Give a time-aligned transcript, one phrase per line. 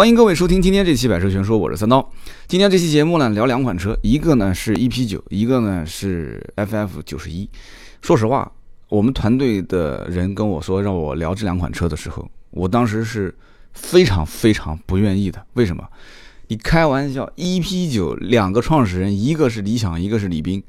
[0.00, 2.10] 欢迎各位收听今天这期《百车全说》，我是三刀。
[2.48, 7.46] 今天这期节目呢，聊两款车，一个呢是 EP 九，一个呢是 FF 九十一。
[8.00, 8.50] 说实话，
[8.88, 13.34] 我们团队的人跟我说让我聊这两款车的时候，我当时是
[13.74, 15.44] 非常非常不愿意的。
[15.52, 15.86] 为什么？
[16.48, 20.62] 你开玩笑，EP 九两个创始人，一个是理想，一个是李斌，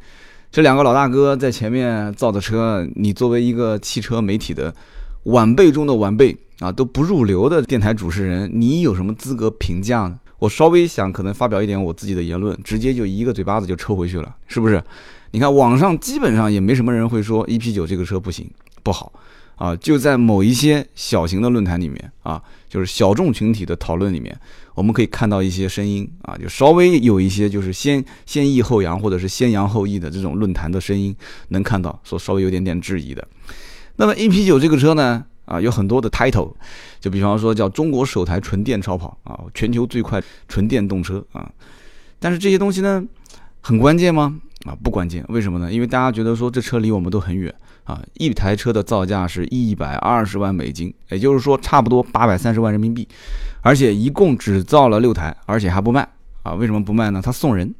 [0.52, 4.75] 这两个老大哥在前面造的车，你作为一个汽车媒体的
[5.23, 6.38] 晚辈中的晚辈。
[6.62, 10.18] 啊，都不入流的电台主持人，你有什么资格评价呢？
[10.38, 14.82] 我稍微想可能发表一点我自己的言论，直接就一个嘴巴子就抽回去了，是不是？
[15.32, 18.49] 你看网上基本上也没什么人会说 EP 九这个车不行
[18.84, 19.12] 不好
[19.55, 24.35] 啊，就在某一些小型的论坛里面啊，就是小众群体的讨论里面，
[24.76, 31.16] 我们可以看到一些声音啊，就稍微有一些就是先先抑后扬或者是先扬后抑的这种论坛的声音，
[31.49, 33.27] 能看到说稍微有点点质疑的。
[33.98, 35.26] 那么 EP 九这个车呢？
[35.45, 36.54] 啊，有很多的 title，
[37.00, 41.52] 就比方说叫中国首台纯电超跑啊，全球最快纯电动车啊，
[42.20, 43.04] 但是这些东西呢，
[43.62, 44.40] 很关键吗？
[44.65, 45.71] 啊，不关键，为什么呢？
[45.71, 53.08] 因为大家觉得说这车离我们都很远啊，一台车的造价是一百二十万美金，也就是说差不多八百三十万人民币，
[53.62, 56.08] 而且一共只造了六台，而且还不卖
[56.43, 56.54] 啊？
[56.54, 57.20] 为什么不卖呢？
[57.24, 57.74] 他送人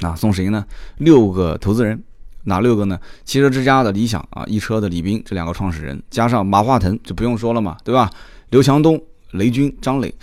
[0.00, 0.64] 啊，送谁呢？
[0.98, 2.02] 六个投资人。
[2.46, 2.98] 哪六个呢？
[3.24, 8.10] 汽车之家的理想啊，一车的李斌这两个创始人，加上马化腾就不用说了嘛，对吧？
[8.50, 9.00] 刘强东、
[9.32, 10.14] 雷军、张磊，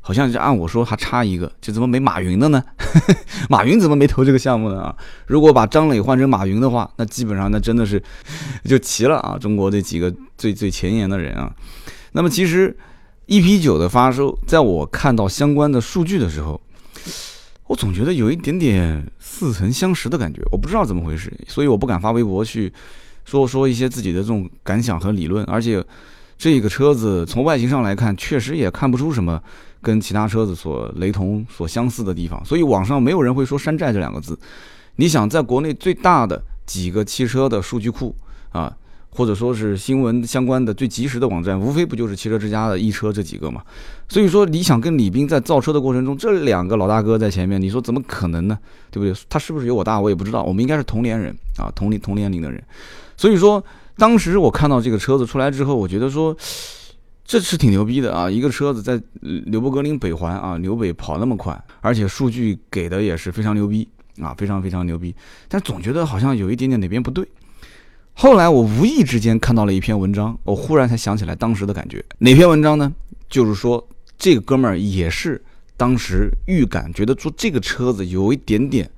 [0.00, 2.62] 好像就按我说还差一个，就怎么没马云的呢？
[3.50, 4.80] 马云怎么没投这个项目呢？
[4.80, 4.96] 啊，
[5.26, 8.02] 如果把张磊换成马云的话，那基本上那真的是
[8.64, 9.36] 就齐了啊！
[9.38, 11.54] 中国这几个最最前沿的人啊。
[12.12, 12.74] 那么其实
[13.26, 16.58] EP 九的发售，在我看到相关的数据的时候。
[17.66, 22.72] 我总觉得有一点点似曾相识的感觉，我不知道怎么回事，所以我不敢发微博去
[23.24, 25.44] 说说一些自己的这种感想和理论。
[25.46, 25.84] 而且
[26.38, 29.42] 这个车子从外形上来看，确实也看不出什么
[29.82, 34.38] 跟其他车子所雷同、所相似的地方，所以网上没有人会说山寨这两个字。
[34.96, 38.14] 你想，在国内最大的几个汽车的数据库
[38.52, 38.74] 啊。
[39.16, 43.62] 或者说是新闻相关的最及时的网站，无非不就是汽车之家的一车这几个嘛？
[44.08, 48.58] 所以说，理想跟李斌在造车的过程中，这两个老大哥在前面，你说怎么可能呢？
[48.90, 49.18] 对不对？
[49.28, 50.42] 他是不是有我大，我也不知道。
[50.42, 52.62] 我们应该是同年人啊，同龄同年龄的人。
[53.16, 53.64] 所以说，
[53.96, 56.36] 当时我看到这个车子出来之后，我觉得说
[57.24, 58.30] 这是挺牛逼的啊！
[58.30, 59.00] 一个车子在
[59.46, 63.88] 纽博格林北环啊，纽北跑那么快，而且数据给的也是非常牛逼
[64.20, 65.14] 啊，非常非常牛逼。
[65.48, 67.26] 但总觉得好像有一点点哪边不对。
[68.18, 72.02] 后来我无意之间看到了一篇文章，我忽然才想起来当时的感觉。
[72.16, 72.90] 哪篇文章呢？
[73.28, 75.44] 就是说这个哥们儿也是
[75.76, 78.90] 当时预感，觉得坐这个车子有一点点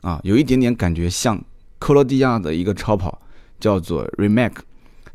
[0.00, 1.40] 啊，有一点点感觉像
[1.78, 3.16] 克罗地亚的一个超跑，
[3.60, 4.50] 叫做 Remac。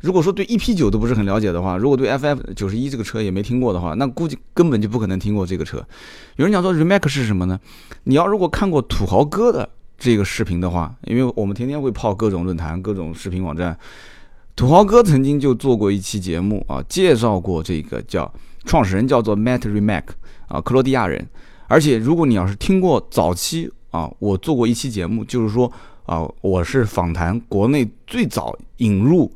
[0.00, 5.86] 如果说对 EP 九都不是很了解的话，如果对 FF 九十一这个车也没听过的话，那估计根本就不可能听过这个车。
[6.36, 7.60] 有人讲说 Remac 是什么呢？
[8.04, 9.68] 你要如果看过土豪哥的。
[9.98, 13.76] 这个视频的话，因为我们天天会泡各种论坛、各种视频网站，
[14.54, 18.32] 土豪哥曾经就做过一期节目啊，介绍过这个叫
[18.64, 20.04] 创始人叫做 Matt Remack
[20.46, 21.26] 啊，克罗地亚人。
[21.66, 25.70] 而且如果你要是听过早期啊，我做过一期节目，就是说
[26.06, 29.28] 啊，我是访谈国内最早引入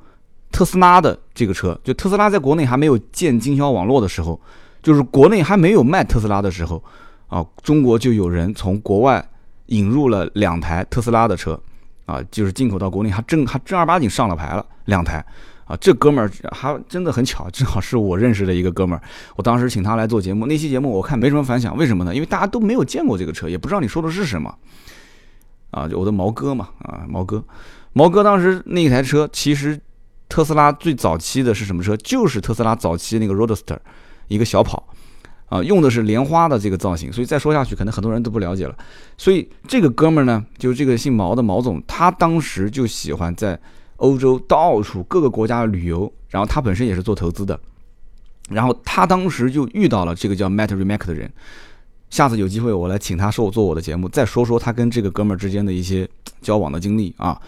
[0.53, 4.41] 特斯拉的这个车，就特斯拉在国内还没有建经销网络的时候，
[4.81, 6.81] 就是国内还没有卖特斯拉的时候
[7.27, 9.29] 啊，中国就有人从国外。
[9.73, 11.59] 引入了两台特斯拉的车，
[12.05, 15.25] 啊，就是进口到国内，还正还正儿八经上了牌了两台，
[15.65, 19.03] 啊，这哥们儿还真的很巧，正好是我认识的一个哥们儿。
[19.35, 22.15] 我当时请他来做节目，那期节目我看没什么反响，为什么呢？
[22.15, 24.55] 因为大家都没有见过这个车，也不知道你说的是什么，
[25.71, 27.43] 啊，就我的毛哥嘛，啊，毛哥，
[27.95, 29.81] 毛哥当时那一台车其实
[30.29, 31.97] 特斯拉最早期的是什么车？
[31.97, 33.79] 就是特斯拉早期那个 Roadster，
[34.29, 34.87] 一个小跑。
[35.53, 38.75] 啊，用的是莲花的这个造型，所以再说下去，可能很多人都不了解了。
[39.19, 43.61] 所以这个哥们儿呢，就是这个姓毛的毛总，他当时就喜欢在
[43.97, 47.61] 欧洲到处各个国家旅游，然后他本身也是做投资的，
[48.49, 51.31] 然后他当时就遇到了这个叫 Matt Remack 的人。
[52.09, 56.09] 下次有机会我来请他说做我的节目，再说说他跟这个哥们儿之间的一些
[56.41, 57.39] 交往的经历啊。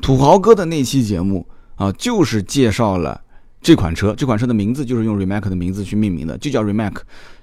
[0.00, 3.20] 土豪哥的那期节目啊，就是介绍了。
[3.62, 6.94] 这款车，这款车的名字就是用 Remac 的名字去命名的，就叫 Remac。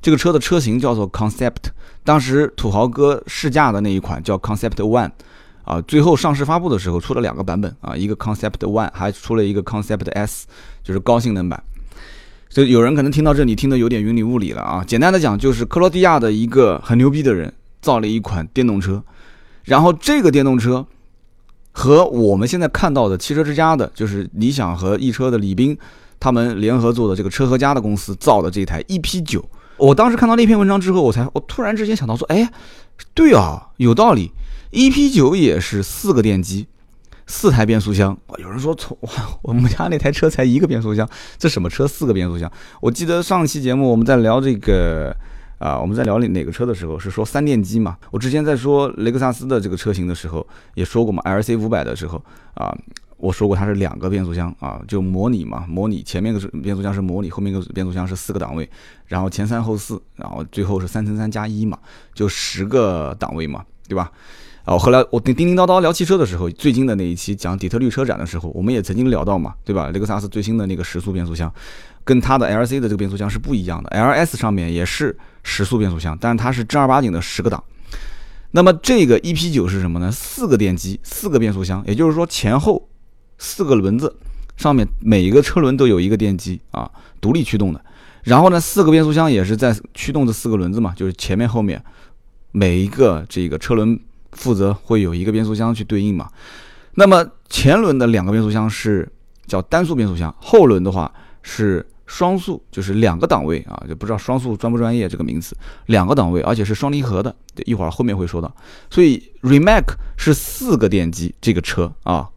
[0.01, 1.69] 这个车的车型叫做 Concept。
[2.04, 5.12] 当时土豪哥试驾的那一款叫 Concept One，
[5.63, 10.45] 啊，最后上市发布的时候出了两个版本啊，一个 Concept One，还出了一个 Concept S，
[10.83, 11.63] 就是高性能版。
[12.50, 14.83] 所以有人可能听到这里听得有点云里雾里了啊。
[14.83, 19.01] 简单的讲，就是克罗地亚的一个很牛逼的人造了一款电动车，
[19.63, 20.86] 然后这个电动车。
[21.72, 25.77] 和我们现在看到的汽车之家的，就是理想和易车的李斌，
[26.19, 29.44] 他们联合做的这个车和家的公司造的这台 EP 九，
[29.77, 32.51] 我当时看到那篇文章之后，我才我突然之间想到说，哎，
[33.13, 34.31] 对啊，有道理。
[34.71, 36.68] EP 九也是四个电机，
[37.25, 38.16] 四台变速箱。
[38.38, 39.12] 有人说从哇，
[39.42, 42.51] 我们家那台车才一个变速箱，这什么车四个变速箱？
[42.81, 45.15] 我记得上期节目我们在聊这个
[45.57, 47.98] 啊，我们在聊哪哪个车的时候是说三电机嘛？
[48.12, 50.45] 我之前在说雷克萨斯的这个车型的时候
[50.75, 52.22] 也说过嘛，LC 五百的时候
[52.56, 52.75] 啊。
[53.19, 58.68] 我说过它是两个变速箱啊，就模拟嘛，模拟前面个变速箱是模拟，后面个变速箱是四个档位，
[59.07, 61.77] 然后前三后四，然后最后是三乘三加一嘛，
[62.13, 64.10] 就十个档位嘛，对吧？
[64.66, 69.89] 啊，后来我叮叮叮叨叨聊汽车的时候，最近的那一期讲底特律车展的时候，我们也曾经聊到嘛，对吧？
[69.89, 71.51] 雷克萨斯最新的那个时速变速箱，
[72.04, 77.63] 跟它的 L C 的这个变速箱是不一样的，L S 上面也是时速变速箱，但是它是正儿八经的十个档。
[78.51, 80.12] 那么这个 E P 九是什么呢？
[80.12, 82.88] 四个电机，四个变速箱，也就是说前后。
[83.39, 84.15] 四个轮子
[84.56, 87.81] 上面每一个车轮都有一个电机啊，独立驱动的。
[88.24, 91.81] 然后呢，四个变速箱也是在驱动这四个轮子嘛，就是前面后面
[92.51, 93.97] 每一个这个车轮
[94.33, 96.30] 负责会有一个变速箱去对应嘛。
[96.95, 99.09] 那么前轮的两个变速箱是
[99.47, 101.09] 叫单速变速箱，后轮的话
[101.41, 105.56] 是双速，就是两个档位啊，就不知道双速专不专业这个名词，
[105.86, 107.33] 两个档位，而且是双离合的，
[107.65, 108.53] 一会儿后面会说到。
[108.89, 109.86] 所以 Remac
[110.18, 112.30] 是四个电机这个车啊。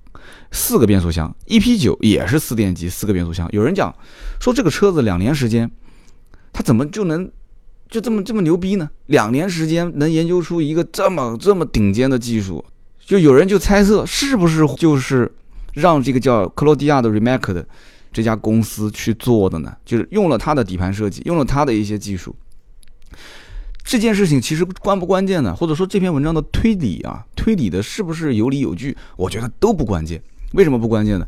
[0.52, 3.49] 四个变速箱，EP 九也是四电机，四个变速箱。
[3.52, 3.93] 有人讲
[4.38, 5.69] 说这个车子两年时间，
[6.52, 7.28] 它怎么就能
[7.88, 8.90] 就这么这么牛逼呢？
[9.06, 12.62] 两年时间能研究出一个这么这么顶尖的技术，
[13.00, 15.32] 就有人就猜测是不是就是
[15.72, 17.66] 让这个叫克罗地亚的 Remac 的
[18.12, 19.75] 这家公司去做的呢？
[19.87, 22.37] 就是用了它的底盘设计，用了它的一些技术。
[23.84, 25.56] 这件事情其实关不关键呢？
[25.56, 28.96] 或者说这篇文章的推理啊，推理的是不是有理有据？
[29.16, 30.22] 我觉得都不关键。
[30.52, 31.26] 为什么不关键呢？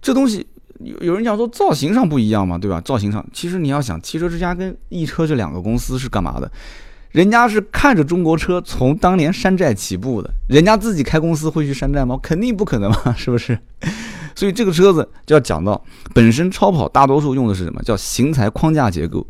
[0.00, 0.46] 这东西
[0.80, 2.80] 有有人讲说造型上不一样嘛，对吧？
[2.80, 6.50] 造型上，其实你要想，汽车之家跟易车这两个公司是干嘛的？
[7.10, 12.18] 人家是看着中国车从当年山寨起步的，人家自己开公司会去山寨吗？
[12.22, 13.58] 肯定不可能嘛，是不是？
[14.36, 15.82] 所以这个车子就要讲到
[16.14, 19.26] 本身超跑，大多数用的是什么叫型材框架结构。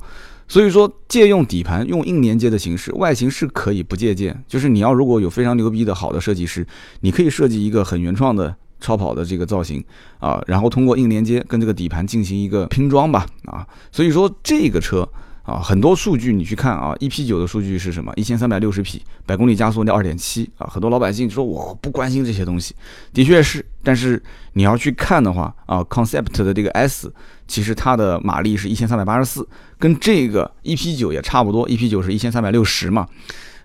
[0.48, 4.42] 所以说，借用底盘用硬连接的形式，外形是可以不借鉴。
[4.48, 6.66] 就是你要如果有非常牛逼的好的设计师，
[7.00, 9.84] 你可以设计一个很原创的超跑的这个造型
[10.18, 13.66] 啊，然后通过硬连接跟这个底盘进行一个拼装吧啊。
[13.92, 15.08] 所以说这个车。
[15.48, 18.12] 啊，很多数据你去看啊，EP 九的数据是什么？
[18.16, 20.68] 一千三百六十匹，百公里加速量二点七啊。
[20.70, 22.74] 很多老百姓说我不关心这些东西，
[23.14, 23.64] 的确是。
[23.82, 24.22] 但是
[24.52, 27.10] 你要去看的话啊，Concept 的这个 S，
[27.46, 29.48] 其实它的马力是一千三百八十四，
[29.78, 33.08] 跟这个 EP 九也差不多，EP 九是一千三百六十嘛。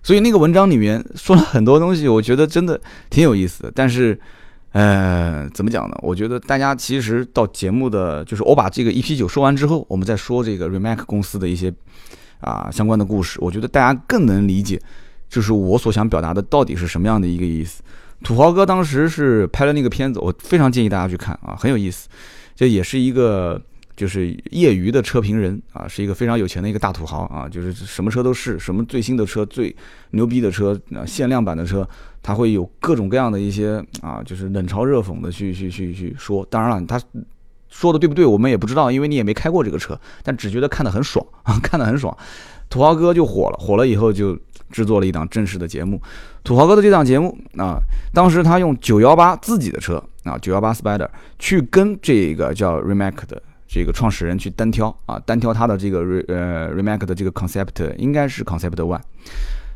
[0.02, 2.80] 所以那个文章里面说了很多东西，我觉得真的
[3.10, 3.72] 挺有意思的。
[3.76, 4.18] 但是。
[4.74, 5.96] 呃，怎么讲呢？
[6.02, 11.72] 我觉得大家其实到节目的，就是我把这个 EP 九说完之后，我们再说这个 Remac 公司的一些
[12.42, 14.82] 啊相关的故事，我觉得大家更能理解，
[15.30, 17.84] 就是我所想表达的到底是什么样的一个意思。
[18.24, 22.10] 土豪哥当时是拍了那个片子，我非常建议大家去看啊，很有意思。
[22.56, 23.62] 这也是一个
[23.96, 29.76] 就是业余的车评人啊，是一个非常有钱的一个大土豪啊，就是什么车都是，什么最新的车、最
[30.12, 31.88] 牛逼的车、啊限量版的车。
[32.22, 36.46] 他会有各种各样的一些啊，就是冷嘲热讽的去去去去说。
[36.50, 36.98] 当然了，他
[37.68, 40.00] 说的对不对，我们也不知道，因为你也没开过这个车。
[40.24, 42.16] 但只觉得看得很爽啊， 看得很爽。
[42.70, 44.40] 土豪哥就火了，火了以后就
[44.72, 46.02] 制作了一档正式的节目。
[46.46, 47.78] 土豪哥的这档节目啊，
[48.14, 53.42] 当时他用九幺八自己的车啊，九幺八 Spider 去跟这个叫 Remac 的
[53.74, 59.02] 这个创始人去单挑啊，单挑他的这个呃 Remac 的这个 Concept 应该是 Concept One。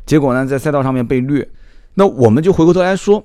[0.06, 1.48] 结果呢，在赛道上面被虐。
[1.94, 3.24] 那我们就回过头来说，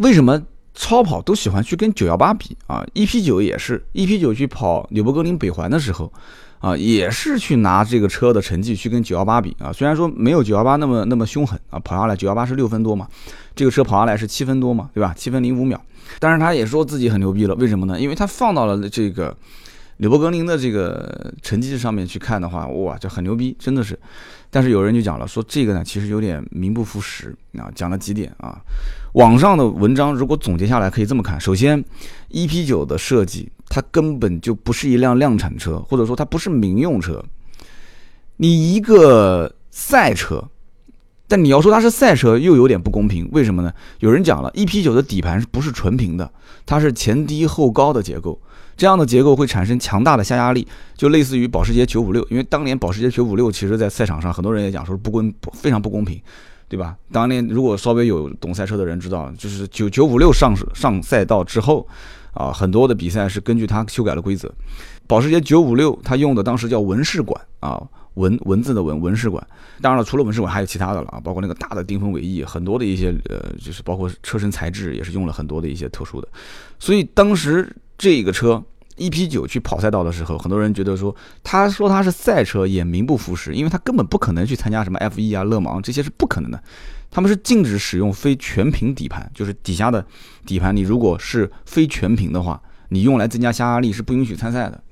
[0.00, 0.42] 为什么
[0.74, 6.12] 超跑都喜欢去跟九幺八比啊？EP 九也是，EP 九去跑纽博格林北环的时候，
[6.58, 9.72] 啊，也是去拿这个车的成绩去跟九幺八比啊。
[9.72, 13.06] 虽然说没有九幺八那么那么凶狠啊，跑下来九幺八是六分多嘛，
[13.54, 15.14] 这个车跑下来是七分多嘛，对吧？
[15.16, 15.80] 七分零五秒。
[16.18, 18.00] 但是他也说自己很牛逼了，为什么呢？
[18.00, 19.36] 因为他放到了这个
[19.98, 23.98] 纽伯格林的这个成绩上面去看的话，哇，这很牛逼，真的是。
[24.50, 28.58] 但是有人就讲了，说这个呢其实有点名不副实啊，讲了几点啊。
[29.14, 31.84] 网上的文章如果总结下来可以这么看：首先
[32.30, 37.22] ，EP 九的设计它根本就不是一辆量产车，或者说它不是民用车。
[38.36, 40.48] 你一个赛车，
[41.26, 43.72] 但你要说它是赛车又有点不公平，为什么呢？
[43.98, 46.30] 有人讲了，EP 九的底盘不是纯平的，
[46.64, 48.40] 它是前低后高的结构。
[48.78, 50.66] 这样的结构会产生强大的下压力，
[50.96, 52.24] 就类似于保时捷956。
[52.30, 56.18] 因为当年保时捷956其实在赛场上，很多人也讲说不公，非常不公平，
[56.68, 56.96] 对吧？
[57.10, 61.86] 当年如果稍微有懂赛车的人知道，就是9 956上上赛道之后，
[62.32, 64.48] 啊，很多的比赛是根据它修改了规则。
[65.08, 67.82] 保时捷956它用的当时叫文饰管啊，
[68.14, 69.44] 文文字的文文饰馆。
[69.80, 76.28] 当然了，除了文饰馆，还有其他的了啊，包括那个大的定风尾翼，很多的一些呃，就是包括车身材质也是用了很多的一些特殊的。
[76.78, 78.62] 所以当时这个车
[78.96, 86.62] EP 九去跑赛道的时候，很多人觉得说，他说他是赛车也名不副实，因为他根本不可能去参加什么 F 一啊、勒芒这些是不可能的。
[87.10, 90.04] 他们是禁止使用非全屏底盘，就是底下的
[90.46, 94.82] 底盘，你如果是非全屏的话，你用来增加下压力是不允许参赛的。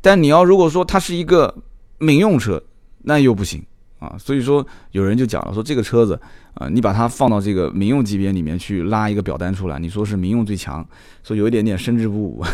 [0.00, 1.54] 但你要如果说它是一个
[1.98, 2.62] 民用车，
[3.02, 3.64] 那又不行
[3.98, 4.14] 啊。
[4.18, 6.18] 所以说有人就讲了，说这个车子
[6.54, 10.86] 啊，你把它放到这个民用级别里面去拉一个表单出来，你说是民用最强，
[11.22, 12.44] 说有一点点生之不武，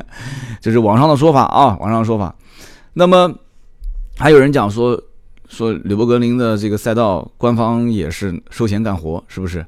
[0.60, 2.34] 这是网上的说法啊，网上的说法。
[2.94, 3.32] 那么
[4.16, 5.00] 还有人讲说。
[5.48, 9.64] 说柳伯格林的这个赛道，官方也是收钱干活，是不是？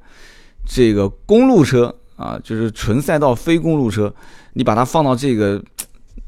[0.67, 4.13] 这个公路车啊，就是纯赛道非公路车，
[4.55, 5.63] 你把它放到这个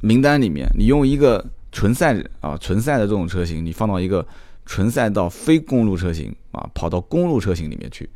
[0.03, 4.25] 名单里面，你用一个纯赛啊纯赛的这种车型，你放到一个
[4.71, 8.09] 纯赛道非公路车型啊，跑到公路车型里面去，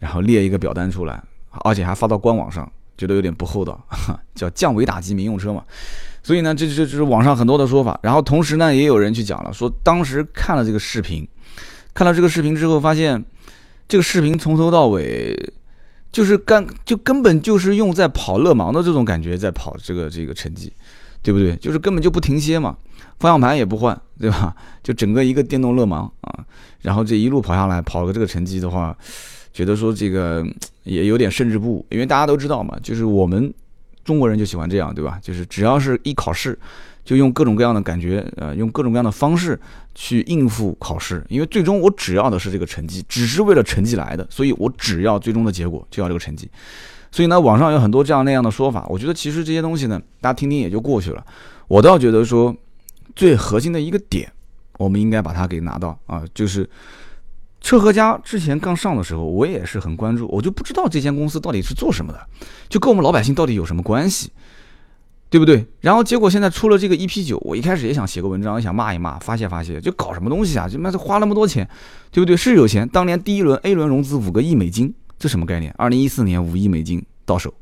[0.00, 1.22] 然后列一个表单出来，
[1.64, 2.68] 而且还发到官网上，
[2.98, 3.80] 觉得有点不厚道，
[4.34, 5.62] 叫降维打击民用车嘛。
[6.20, 7.96] 所以呢，这这这是网上很多的说法。
[8.02, 11.24] 然后同时呢，也有人去讲了，说当时看了这个视频，
[11.94, 13.24] 看了这个视频之后，发现
[13.86, 15.52] 这个视频从头到尾
[16.10, 20.72] 就是干，就根本就是用在跑勒芒的这种感觉在跑这个这个成绩，
[21.22, 21.56] 对不对？
[21.56, 22.76] 就是根本就不停歇嘛，
[23.18, 24.54] 方向盘也不换，对吧？
[24.82, 26.44] 就整个一个电动勒芒啊，
[26.80, 28.96] 然后这一路跑下来，跑个这个成绩的话，
[29.52, 30.44] 觉得说这个
[30.84, 33.52] 也有点胜之不武，因为大家都知道嘛，就是我们。
[34.04, 35.16] 中国人就喜欢这样，对吧？
[35.22, 36.58] 就是只要是一考试，
[37.04, 39.56] 就用各种各样的感觉，呃，用各种各样的方式
[39.94, 41.24] 去应付考试。
[41.28, 46.50] 因为最终我只要的是这个成绩，只是为了成绩来的，所以我只要最终的结果，就要这个成绩。
[47.12, 51.24] 所以呢，网上有很多这样那样的说法，我觉得其实这些东西呢，大家听听也就过去了。
[51.68, 52.52] 我倒觉得说，
[53.14, 54.32] 最核心的一个点，
[54.78, 56.68] 我们应该把它给拿到啊，就是。
[57.64, 62.18] 车和家之前刚上的时候，我也是很关注，我就不知道这间公司到底是做什么的，
[62.68, 64.32] 就跟我们老百姓到底有什么关系，
[65.30, 65.64] 对不对？
[65.80, 70.68] 然后结果现在出了这个 EP 九，我一开始也想写个文章，也想骂一骂，发泄发泄，就搞什么东西啊？
[70.68, 71.64] 就妈的花那么多钱，
[72.10, 72.36] 对不对？
[72.36, 75.72] 是有钱，当年第一轮 A 轮融资五个亿美金，这什么概念？
[75.78, 77.54] 二零一四年五亿美金到手，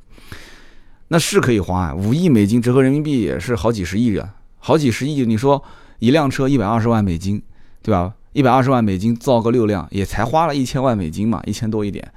[1.09, 5.63] 那是可以花啊，五亿美金折合人民币也是好几十亿啊，好几十亿，你说
[5.99, 7.43] 一辆车一百二十万美金，
[7.83, 8.15] 对吧？
[8.33, 12.11] 一百二十万美金造个六辆，也才花了一千万美金嘛，一千多一点，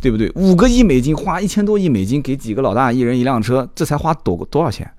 [0.00, 0.32] 对不对？
[0.34, 4.90] 五个亿美金花一千多亿美金给几个老大一人一辆车，这才花多多少钱？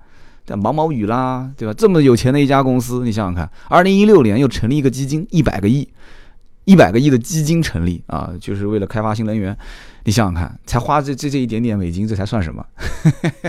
[0.44, 1.74] 但毛毛雨啦，对吧？
[1.76, 5.88] 这么有钱的一家公司，你想想看，二零一六年又成立一个基金，一百个亿，
[6.68, 9.56] 一百个亿的基金成立啊，就是为了开发新能源。
[10.04, 12.62] 你想想看，才花这这这一点点美金，这才算什么？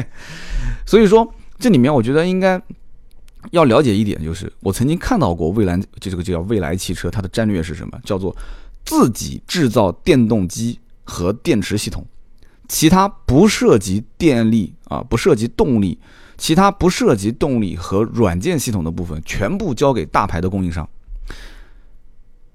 [0.87, 2.61] 所以说，这里面我觉得应该。
[3.51, 7.97] 要了解一点，就是我曾经看到过蔚来，就这个就叫蔚来汽车，它的战略是什么？
[8.03, 8.35] 叫做
[8.83, 12.05] 自己制造电动机和电池系统，
[12.67, 15.97] 其他不涉及电力啊，不涉及动力，
[16.37, 20.87] 其他不涉及动力和软件系统的部分，全部交给大牌的供应商。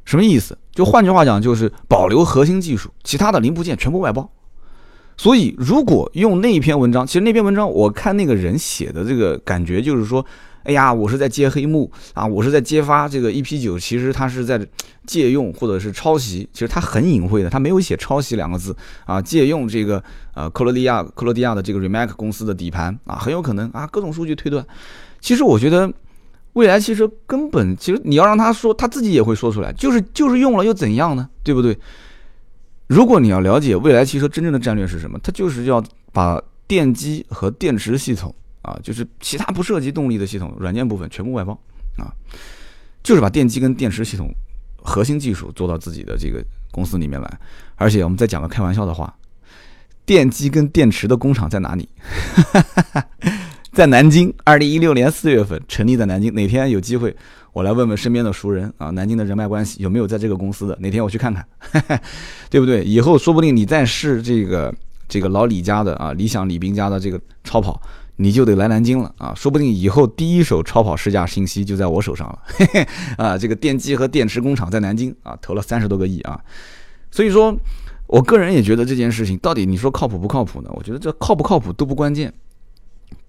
[0.04, 0.56] 什么意思？
[0.72, 4.30] 就换句话讲，就是保留核心技术，其他的零部件全部外包。
[5.16, 10.24] 所以，如果用那一篇文章，其实那篇文章我看那个人写的这个感觉，就是说。
[10.64, 12.26] 哎呀，我是在揭黑幕啊！
[12.26, 14.58] 我是在揭发这个 EP 九，其实它是在
[15.04, 19.20] 借用或者是抄袭，其实它很隐晦的，它没有写抄袭两个字啊。
[19.20, 24.66] 借用这个呃克罗地亚克罗地亚的这个 Remac 公司的底盘啊，很有可能啊，各种数据推断。
[25.20, 25.92] 其实我觉得
[26.54, 31.28] 未来汽车根本，其实你要让他说，他自己也会说出来，就是就是用了又怎样呢？
[31.44, 31.78] 对不对？
[32.88, 38.34] 如果你要了解未来汽车真正的战略是什么，它就是要把电机和电池系统。
[38.64, 41.52] 啊，就是其他不涉及动力的系统、软件部分全部外包，
[41.98, 42.08] 啊，
[43.02, 44.32] 就是把电机跟电池系统
[44.82, 47.40] 核心技术做到自己的这个公司里面来。
[47.74, 49.14] 而且我们再讲个开玩笑的话，
[50.06, 51.86] 电机跟电池的工厂在哪里？
[53.74, 56.32] 在南京，二零一六年四月份成立在南京。
[56.32, 57.14] 哪天有机会，
[57.52, 60.78] 我来问问身边的熟人啊，南京的人脉关系有没有在这个公司的？
[60.80, 61.44] 哪天我去看看，
[62.48, 62.84] 对不对？
[62.84, 64.72] 以后说不定你再试这个
[65.08, 67.82] 这个老李家的啊，理想李斌家的这个超跑。
[68.16, 72.38] 你就得来南京了啊，说不定以后第一手超跑试驾信息就在我手上了。
[72.46, 76.40] 嘿 嘿啊，这个电机和电池工厂在南京啊，投了三十多个亿啊。
[77.10, 77.52] 所以说，
[78.06, 80.70] 我个人也觉得这件事情到底你说靠谱不靠谱呢？
[80.74, 82.32] 我觉得这靠不靠谱都不关键，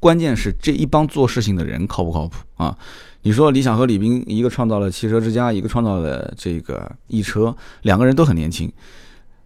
[0.06, 2.78] 关键是这一帮做事情的人靠不靠谱啊。
[3.24, 8.72] 你说李想和李斌，一个创造了汽车之家，一个创造了这个易车，两个人都很年轻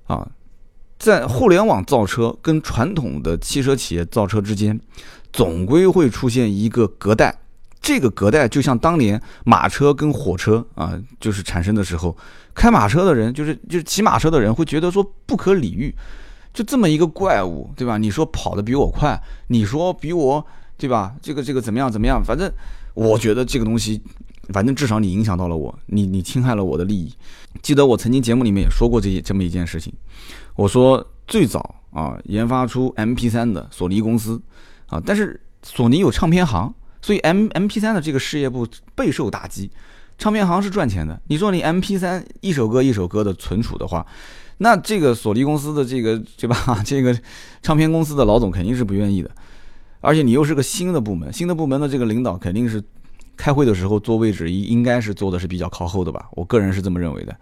[0.07, 0.27] 啊，
[0.97, 4.77] 在互联网造车跟传统的汽车企业造车之间。
[5.31, 7.33] 总归会出现一个隔代，
[7.79, 12.17] 这个隔代就像当年马车跟火车啊，就是产生的时候，
[12.53, 15.95] 开马车的人就是就是骑马车的人会觉得说不可理喻，
[16.59, 17.97] 就这么一个怪物，对吧？
[17.97, 20.45] 你说跑得比我快，你说比我
[20.77, 21.15] 对吧？
[21.21, 22.21] 这个这个怎么样怎么样？
[22.21, 22.51] 反正
[22.93, 24.01] 我觉得这个东西，
[24.49, 27.13] 反正至少你影响到了我，你你侵害了我的利益。
[27.61, 29.93] 记得我曾经节目里面也说过这这么一件事情，
[30.57, 34.41] 我说最早啊研发出 MP3 的索尼公司
[34.87, 36.75] 啊，但是索尼有唱片行。
[37.01, 39.71] 所以 M M P 三的这个事业部备受打击，
[40.17, 41.21] 唱片行是赚钱的。
[41.27, 44.05] 你说你 M P 三一首歌一首歌的存储的话，
[44.59, 46.81] 那这个索尼公司的这个 对吧？
[46.85, 47.17] 这个
[47.61, 49.29] 唱片公司的老总肯定是不愿意的。
[50.01, 52.81] 而且你又是个新的部门，新的部门的这个领导肯定是
[53.35, 56.27] 开会的时候坐位置应该是坐的是比较靠后的吧？
[56.31, 57.35] 我个人是这么认为的，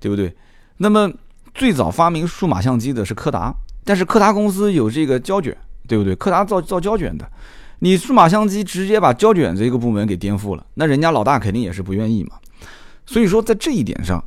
[0.00, 0.34] 对不对？
[0.78, 1.12] 那么
[1.54, 6.16] 最早发明数码相机的是柯达，但是柯达公司有这个胶卷，对不对？
[6.16, 7.28] 柯达造造胶卷的。
[7.80, 12.32] 你数码相机直接把胶卷这个部门给颠覆了，那人家老大肯定也是不愿意嘛。
[13.06, 14.22] 所以说，在这一点上，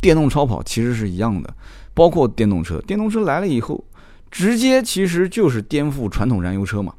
[0.00, 1.54] 电动超跑其实是一样的，
[1.94, 2.80] 包括电动车。
[2.80, 3.84] 电动车来了以后，
[4.30, 6.94] 直接其实就是颠覆传统燃油车嘛，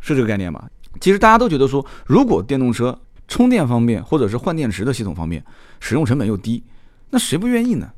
[0.00, 0.68] 是这个概念吗？
[1.00, 2.98] 其实大家都觉得说，如果电动车
[3.28, 5.44] 充电方面或者是换电池的系统方面
[5.80, 6.62] 使用成本又低，
[7.10, 7.90] 那谁不愿意呢？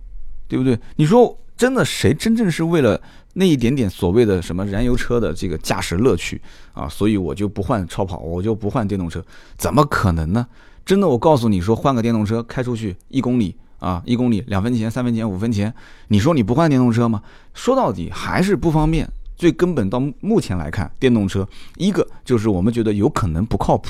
[0.49, 0.79] 对不对？
[0.97, 3.01] 你说真的，谁真正是为了？
[3.35, 6.41] 那一点点所谓的什么燃油车的这个驾驶乐趣
[6.73, 9.25] 啊，所以我就不换超跑，我就不换电动车，
[9.57, 10.45] 怎么可能呢？
[10.85, 15.73] 真的，我告诉你说，换个电动车开出去一公里啊，一公里两分钱、三分钱、五分钱，
[16.09, 17.23] 你说你不换电动车吗？
[17.55, 19.09] 说到底还是不方便。
[19.37, 23.89] 最根本到目前来看，电动车一个就是我们觉得有可能不靠谱，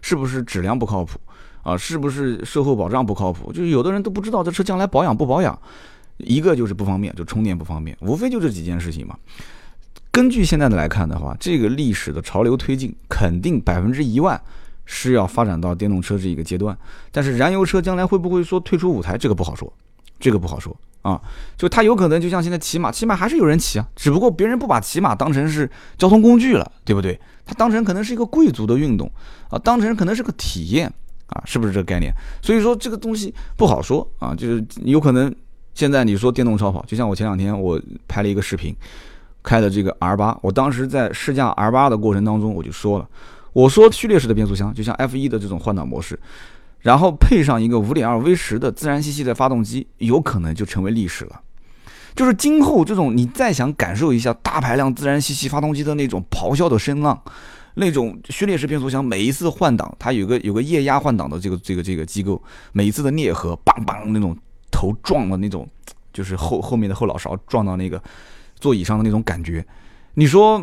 [0.00, 1.18] 是不是质量不靠谱
[1.64, 1.76] 啊？
[1.76, 3.52] 是不是售后保障不靠谱？
[3.52, 5.58] 就是有的人都不知道这车将来保养不保养。
[6.18, 9.16] 一个就是不方便，就充电不方便，无非就这几件事情嘛。
[10.12, 14.40] 根据现在的来看的话，这个历史的潮流推进，肯定百分之一万
[14.84, 16.76] 是要发展到电动车这一个阶段。
[17.10, 19.72] 但是燃油车将来会不会说退出舞台，这个不好说，
[20.18, 21.20] 这个不好说啊。
[21.56, 27.18] 就它有可能就像现在骑马，骑马还是有人骑啊，只不过别人不把骑马当成是交通工具了，对不对？
[27.44, 29.10] 它当成可能是一个贵族的运动
[29.48, 30.86] 啊，当成可能是个体验
[31.26, 32.12] 啊，是不是这个概念？
[32.42, 35.34] 所以说这个东西不好说啊，就是有可能。
[35.74, 38.72] 现在你说电动超跑，就像我前两天我拍了一个视频，
[39.42, 43.08] 开的这个 R 八，我当时在试驾 R 八的过程当中，我就说了，
[43.54, 46.20] 我说序列式的变速箱就像 F 一的这种换挡模式，
[46.80, 51.40] 然后配上一个五点二 V 十的自然吸气的发动机，有可能就成为历史了。
[52.14, 57.18] 就是今后这种你再想感受一下大排量自然吸气发动机的那种咆哮的声浪，
[57.76, 64.36] 那种序列式变速箱每一次换挡，它有个有个液压换挡的这个这个这个机构，每一次的啮合，梆梆那种。
[64.76, 65.68] 头撞的那种，
[66.12, 68.02] 就是后后面的后脑勺撞到那个
[68.58, 69.64] 座椅上的那种感觉。
[70.14, 70.60] 你说，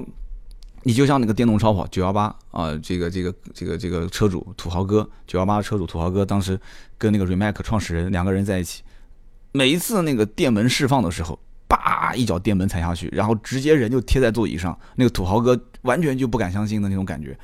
[0.83, 6.59] 你就像那个电动超跑九幺八啊，这个这个这个这个车主土豪哥九幺八的车主土豪哥，当时
[6.97, 8.83] 跟那个 Remac 创始人两个人在一起，
[9.51, 17.37] 每一次那个电门释放的时候，叭一脚电门踩下去，然后直接人就贴在座椅上，那个土豪哥完全就不敢相信的那种感觉。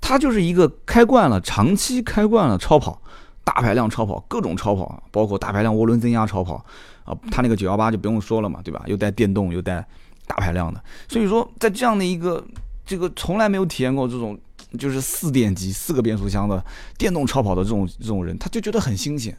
[0.00, 3.00] 他就是一个开惯了，长期开惯了超跑。
[3.46, 6.64] 大排量超跑，各种超跑，包括大排量涡轮增压超跑，
[7.04, 8.82] 啊，他那个九幺八就不用说了嘛，对吧？
[8.86, 9.86] 又带电动，又带
[10.26, 12.42] 大排量的，所以说在这样的一个
[12.84, 14.38] 这个从来没有体验过这种
[14.78, 16.64] 就是四电机、四个变速箱的
[16.98, 19.36] 电动超跑的这种这种人，他就觉得很新鲜。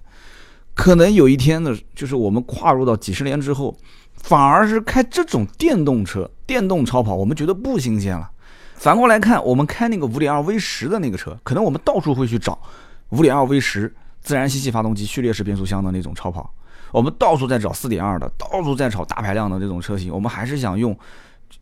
[0.74, 3.76] 可能有一天呢，就是我们跨入到几十年之后，
[4.16, 8.30] 反而是开这种电动车、电动超跑，我们觉得不新鲜了。
[8.76, 12.60] 反过来看，我们开那个五点二 V 十的那个车，可能我们到处会去找。
[13.10, 16.52] 五点二 V 十自然吸气发动机序列式变速箱的那种超跑，
[16.92, 20.98] 我们到处在找四点二的，到处在找大排量的这种车型，我们还是想用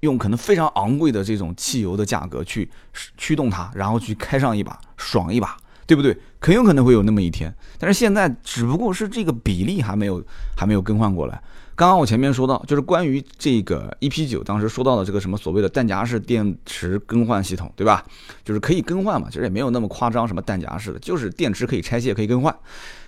[0.02, 2.70] 用可能非常昂贵的这种汽油的价格去
[3.18, 6.18] 驱动它，然后去开上一把，爽一把，对不对？
[6.40, 10.22] 很有可能会有那么一天，但是现在只不过是这个比例还没有
[10.58, 11.42] 还没有更换过来。
[11.76, 18.06] 刚刚我前面说到，就是关于这个 EP 九当时说到的这个什么所谓的弹夹式电池更换系统，对吧？
[18.44, 22.56] 就是可以更换嘛，其实也没有那么夸张，什么弹夹式的，就是电池可以拆卸可以更换。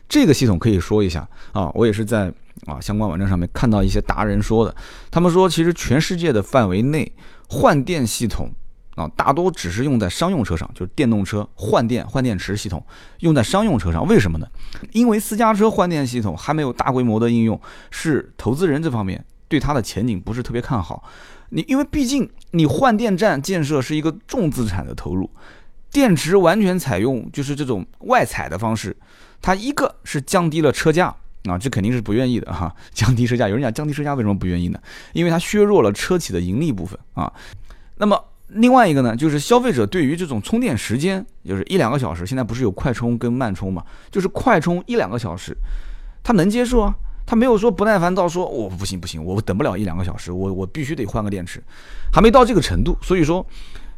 [0.07, 2.33] 这个系统可以说一下啊，我也是在
[2.65, 4.75] 啊相关网站上面看到一些达人说的，
[5.09, 7.11] 他们说其实全世界的范围内
[7.47, 8.51] 换电系统。
[8.95, 12.81] 啊，大多只是用在商用车上，就是电动车换电换电池系统
[13.19, 14.07] 用在商用车上。
[14.07, 14.47] 为什么呢？
[14.93, 17.59] 因为私家车换电系统还没有大规模的应用，
[17.91, 21.03] 是投资人这方面对它的前景不是特别看好。
[21.49, 25.29] 你因为毕竟你换电站建设是一个重资产的投入，
[25.91, 28.95] 电池完全采用就是这种外采的方式，
[29.41, 31.13] 它一个是降低了车价
[31.45, 32.73] 啊，这肯定是不愿意的哈。
[32.91, 34.79] 降低车价，有人讲降低车价为什么不愿意呢？
[35.13, 37.31] 因为它削弱了车企的盈利部分啊。
[37.97, 43.83] 那么另外一个呢，就是消费者对于这种充电时间，就是一两个小时，现在不是有快充跟慢充嘛？
[44.11, 45.55] 就是快充一两个小时，
[46.23, 46.93] 他能接受啊，
[47.25, 51.63] 他没有说不耐烦到说我不行不行，我等不了一两个小时，我我必须得换个电池，
[52.11, 52.97] 还没到这个程度。
[53.01, 53.45] 所以说，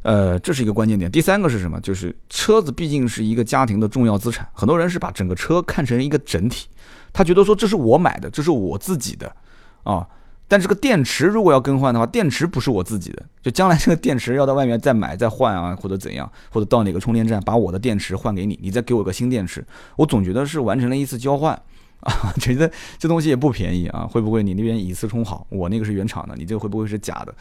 [0.01, 1.11] 呃，这是一个关键点。
[1.11, 1.79] 第三个是什么？
[1.81, 6.67] 就是车子毕竟是一个家庭的重要资产，很多人是把整个车看成一个整体，
[7.11, 9.35] 他觉得说这是我买的，这是我自己的，
[9.83, 10.07] 啊。
[10.49, 19.61] 但这个电池如果要更换的话，电池不是我自己的，就将来这个电池要到外面再买再换啊，或者怎样，或者到哪个充电站把我的电池换给你，你再给我个新电池，
[19.97, 21.61] 我总觉得是完成了一次交换
[22.01, 27.33] 啊， 觉得这东西也不便宜啊，会不会你那边以次充好，我那个是原厂的，你这个会不会是假的？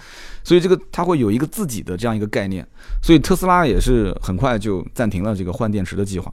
[0.43, 2.67] 所以这个它会有一个自己的这样一个概念，
[3.03, 6.33] 所以特斯拉也是很快就暂停了这个换电池的计划。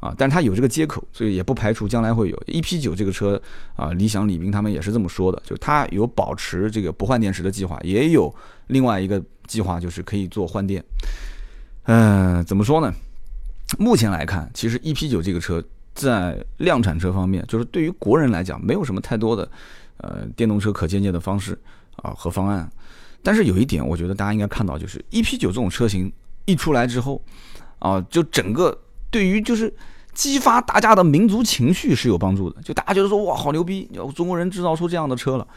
[0.00, 3.40] 啊，但是它有这个接口，所以也不排除将来会有 EP9 这个车
[3.74, 3.90] 啊。
[3.94, 8.32] 理想、李斌他们也是这么说的，就它有保持这个不换电池的计划，也有
[8.68, 10.84] 另外一个计划，就是可以做换电。
[11.86, 12.94] 嗯，怎么说呢？
[13.76, 15.60] 目前来看，其实 EP9 这个车
[15.94, 19.48] 在量产车方面，就是对于国人来讲，没有什么太多的
[19.98, 21.58] 呃电动车可借鉴的方式
[21.96, 22.70] 啊和方案。
[23.22, 26.12] 但是有一点，我觉得大家应该看到，就是 EP9 这种车型
[26.44, 27.22] 一出来之后
[27.78, 28.78] 啊，就整个。
[29.10, 29.72] 对于就是
[30.12, 35.48] 激发大家的民族情绪是有帮助的，就大家觉得说哇好牛逼，中国人制造出这样的车了，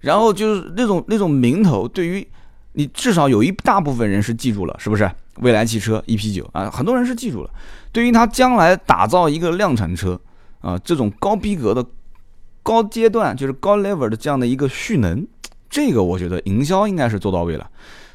[0.00, 2.28] 然后就是那种那种名头，对于
[2.74, 5.10] 你至少有一大部分人是记住了，是不是？
[5.40, 7.50] 未来汽车 EP 九啊，很多人是记住了。
[7.92, 10.20] 对于他将来打造一个量产车
[10.60, 11.84] 啊，这种高逼格的
[12.62, 15.26] 高阶段就是高 level 的这样的一个蓄能，
[15.70, 17.70] 这个我觉得营销应该是做到位了。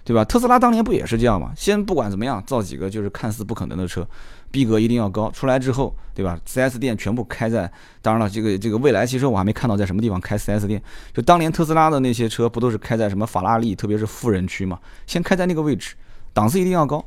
[0.05, 0.25] 对吧？
[0.25, 1.53] 特斯拉当年不也是这样吗？
[1.55, 4.05] 先不管怎么样，造几个就是看似不可能的车，
[4.51, 5.31] 逼格一定要高。
[5.31, 10.83] 出来之后，对吧？4S 店全部开在，当然了，这个这个未来汽车我还没看到在什么地方开 4S 店。
[11.13, 14.77] 就当年特斯拉的那些车，不都是开在什么法拉利，特别是富人区嘛？
[15.07, 15.95] 先开在那个位置，
[16.33, 17.03] 档次一定要高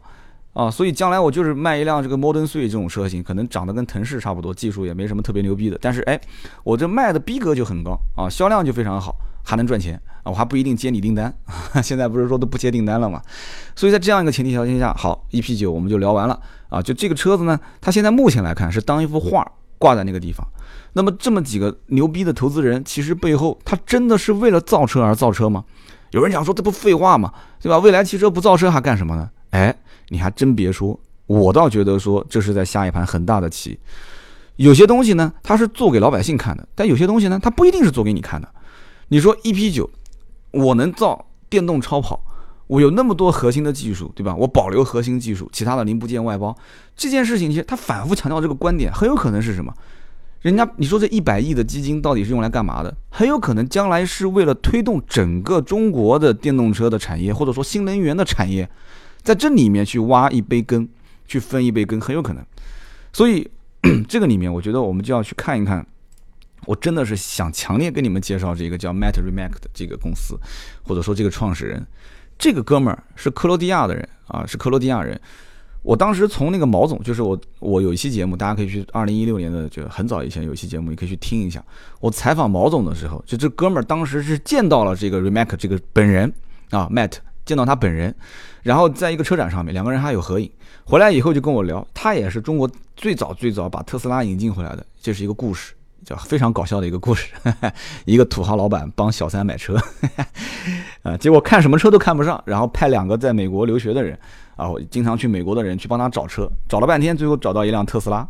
[0.53, 0.71] 啊！
[0.71, 6.21] 所以将来我就是卖一辆这个 Modern Three 这种车型，可能长得跟腾势差不多，技术也没什么特别牛逼的，但是哎，
[6.65, 9.15] 我这卖的逼格就很高啊，销量就非常好。
[9.49, 10.27] 还能赚钱啊！
[10.27, 11.33] 我还不一定接你订单，
[11.81, 13.23] 现在不是说都不接订单了吗？
[13.77, 16.37] 所以在这样一个前提条件下，好，EP 九我们就聊完了
[16.69, 16.83] 啊。
[16.83, 20.45] 就这个车子呢，它现在目前来看是当一幅画挂在那个地方。
[20.95, 25.65] 那么这么几个牛逼的投资人，其实背后他真的是为了造车而造车吗？
[26.17, 27.31] 有人讲说这不废话吗？
[27.61, 27.79] 对吧？
[27.79, 29.29] 未来汽车不造车还干什么呢？
[29.51, 29.77] 哎，
[30.09, 33.79] 你还真别说，我倒觉得说这是在下一盘很大的棋。
[34.57, 38.49] 有些东西呢，它是做给老百姓看的，但有些东西呢，它不一定是做给你看的。
[39.09, 39.91] 你说 EP 九，
[40.53, 42.19] 我能造电动超跑，
[42.67, 44.35] 我有那么多核心的技术，对吧？
[44.35, 46.57] 我保留核心技术，其他的零部件外包
[46.97, 49.71] 这件事情，其实他反复强调这个观点，很有可能是什么？
[50.43, 52.97] 人家你说这一百亿的基金到底是用来干嘛的？
[53.11, 58.69] 很有可能将来是为了推动整个中国的电动车的产业，或者说新能源的产业，
[59.23, 60.89] 在这里面去挖一杯羹，
[61.27, 62.45] 去分一杯羹，很有可能。
[63.13, 63.49] 所以
[64.09, 65.85] 这个里面，我觉得我们就要去看一看。
[66.65, 70.37] 我真的是想强烈跟你们介绍这个叫 Matt Remack 的这个公司，
[70.83, 71.87] 或者说这个创始人，
[72.39, 75.21] 这个哥们儿是克罗地亚的人啊，是克罗地亚人。
[75.87, 81.65] 我当时从那个毛总，就是我我有一期节目，大家可以去二零一六年的，就很早以前有一期节目，你可以去听一下。
[82.01, 86.33] 我采访毛总的时候，就这哥们儿当时是见到了这个 Remack 这个本人
[86.71, 87.13] 啊，Matt
[87.45, 88.13] 见到他本人，
[88.65, 90.51] 然后在一个车展上面，两个人还有合影。
[90.85, 95.73] 回来以后就跟我聊，他也是中国最早最早把特斯拉引进回来的，这是一个故事。
[96.05, 97.33] 叫非常搞笑的一个故事，
[98.05, 99.77] 一个土豪老板帮小三买车，
[101.03, 104.17] 啊，结果看什么车都看不上，然后派两个在美国留学的人，
[104.55, 108.29] 啊，经常去美国的人去帮他找车，找了半天，最后找到一辆特斯拉，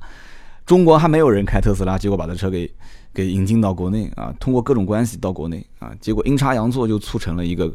[0.64, 2.70] 中国还没有人开特斯拉，结果把这车给
[3.12, 7.70] 给引进到国内，啊，通过各种关系到国内，啊，结果阴差阳错就促成了一个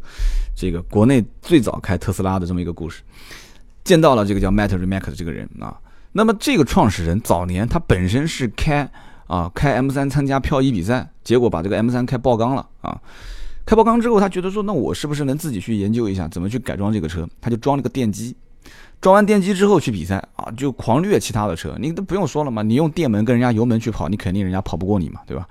[0.55, 3.03] 这个国内最早开特斯拉的这么一个故事，
[3.83, 5.77] 见到了这个叫 Matt Remack 的这个人啊，
[6.11, 8.89] 那么这个创始人早年他本身是开。
[9.31, 12.99] 啊，开 M 三参加漂移比赛，结果把这个 M 三开爆缸了啊！
[13.65, 17.25] 开爆缸之后，他觉得说，那我是不是能自己去研究一下怎么去改装这个车？
[17.39, 18.35] 他就装了个电机，
[18.99, 21.73] 装完电机之后去比赛啊，就狂虐其他的车。
[21.79, 25.47] 你都不用说了嘛，你用电门跟人家油门去跑，你肯定人家跑不过你嘛，对吧？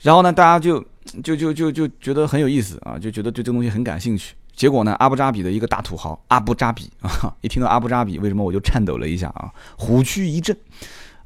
[0.00, 0.78] 然后呢，大家就
[1.24, 4.34] 就就就就觉得很有意思啊，就觉得对这东西很感兴趣。
[4.54, 9.50] 结果呢，阿布扎比的一个大土豪阿布扎比啊， 一听到阿布扎比，为什么我就颤抖了一下啊？
[9.78, 10.54] 虎躯一震。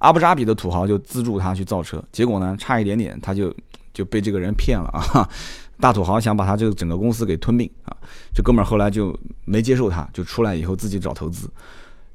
[0.03, 3.55] 阿布扎比的土豪就资助他去造车，结果呢，差一点点他就
[3.95, 5.29] 就被这个人骗了啊！
[5.79, 7.97] 大土豪想把他这个整个公司给吞并啊！
[8.35, 11.49] 这哥们儿后来就没接受他，就出来以后自己找投资。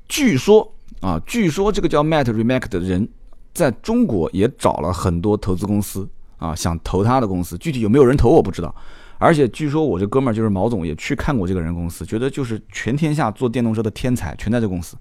[0.10, 0.69] 据说
[1.00, 3.08] 啊，据说这个叫 Matt Remack 的人
[3.54, 6.06] 在中国也找了很多投资公司
[6.38, 8.76] 啊，想投他的公司，具体有没有人投我不知道。
[9.17, 14.97] 而且据说我这哥们儿就是毛总也去看过这个人公司，觉得就是全天下做电动车的天才全在这公司，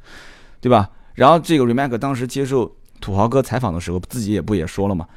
[0.61, 0.89] 对吧？
[1.17, 5.09] 然后这个 Remac 当时接受土豪哥采访的时候，自己也不也说了嘛，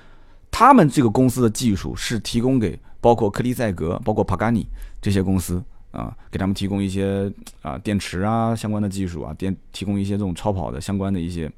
[0.50, 4.66] 他们这个公司的技术是提供给包括科迪赛格、包括帕加尼
[5.00, 7.32] 这些公司啊，给他们提供一些
[7.62, 11.52] 啊电池啊相关的技术啊，电提供一些这种超跑的相关的一些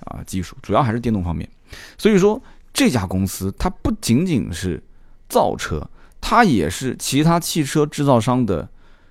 [0.00, 1.48] 啊技术，主要还是电动方面。
[1.96, 2.38] 所以说
[2.74, 4.82] 这家公司它不仅仅是
[5.28, 5.88] 造车。
[6.18, 8.68] 它也是其他汽车制造商的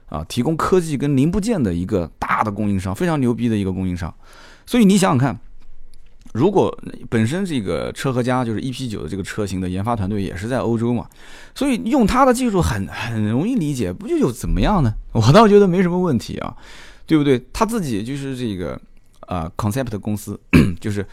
[0.07, 4.13] 啊，提供科技跟零部件的一个大的供应商，非常牛逼的一个供应商。
[4.65, 5.39] 所以你想想看，
[6.33, 6.75] 如果
[7.09, 11.07] 本身这个车和家就是 EP 九的这个车型的研发团队也是在欧洲嘛，
[11.53, 14.93] 所以用它的技术很很容易理解，不就有怎么样呢？
[15.13, 16.55] 我倒觉得没什么问题啊，
[17.05, 17.43] 对不对？
[17.53, 18.79] 他自己就是这个
[19.21, 20.39] 啊，Concept 公司，
[20.81, 21.05] 就是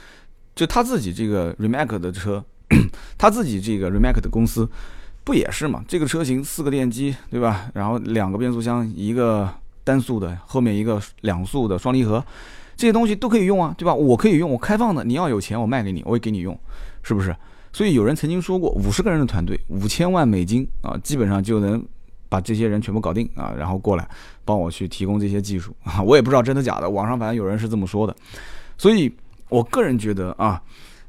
[0.54, 2.44] 就他自己这个 Remac 的车，
[3.16, 4.68] 他自己这个 Remac 的公司。
[5.24, 5.84] 不也是嘛？
[5.86, 7.70] 这个车型四个电机，对吧？
[7.74, 9.48] 然后两个变速箱，一个
[9.84, 12.24] 单速的，后面一个两速的双离合，
[12.82, 13.94] 这些东西都可以用啊，对吧？
[13.94, 16.58] 我可以用，我开放的，你要有钱，我卖给你，我也给你用，
[17.04, 17.32] 是不是？
[17.72, 21.80] 所以有人曾经说过，五十个人的团队，五千万美金啊，基本上就能
[22.28, 24.04] 把这些人全部搞定啊，然后过来
[24.44, 28.16] 帮我去提供这些技术 啊，我也不知道真的假的，网上反正有人是这么说的，
[28.76, 29.14] 所以
[29.48, 30.60] 我个人觉得啊，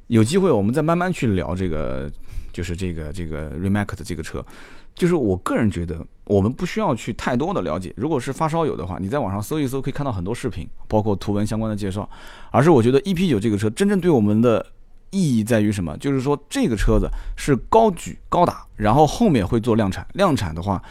[0.05, 2.07] 有机会我们再慢慢去聊这个。
[2.51, 4.45] 就是这个这个 Remac 的这个车，
[4.93, 7.93] 就是我个人觉得，我们不需要去太多的了解。
[7.97, 12.09] 如果是发烧友的话，你在网上搜一搜，可以看到很多视频，包括图文相关的介绍。
[12.51, 14.65] 而是我觉得 EP 九这个车真正对我们的
[15.09, 15.97] 意义在于什么？
[15.97, 20.07] 就是说这个车子是高举高打，然后后面会做量产。
[20.13, 20.81] 量产的话，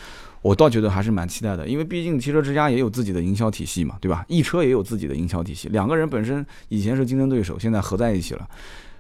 [0.42, 4.25] 我倒觉得还是蛮期待的，因为毕竟汽车之家也有自己的营销体系嘛，对吧？
[4.29, 8.49] 易车也有自己的营销体系，两个人本身以前是竞争对手，现在合在一起了，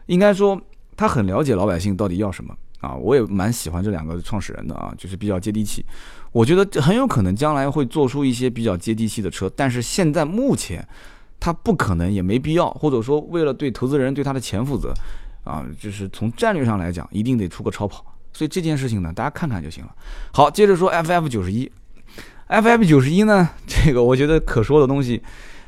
[0.06, 0.60] 应该说。
[0.94, 5.84] 他很了解老百姓到底要什么啊，我也蛮喜欢这两个创始人的啊，就是比较接地气。
[6.32, 10.86] 我觉得很有可能将来会做出一些比较接地气的车，但是现在目前
[11.38, 14.92] 它不可能也没必要，或者说为了对投资人对他的钱负责
[15.44, 18.04] 啊，就是从战略上来讲，一定得出个超跑。
[18.32, 19.94] 所以这件事情呢，大家看看就行了。
[20.32, 21.70] 好，接着说 FF 九十一
[22.48, 25.22] ，FF 九十一呢，这个我觉得可说的东西。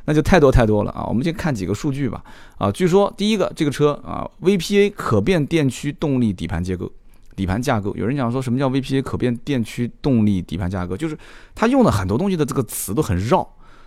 [0.07, 1.07] 那就太多太多了啊！
[1.09, 2.22] 我们先看几个数据吧。
[2.59, 6.92] 啊，据说第一个这个车啊，VPA 可变电驱动力底盘结构、
[7.36, 7.94] 底盘架构。
[7.96, 11.16] 有人讲说什么叫 VPA 可变电驱动力底盘架构，就是
[11.54, 13.46] 它用的很多东西的这个词都很绕，